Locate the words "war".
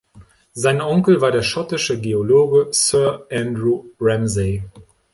1.21-1.29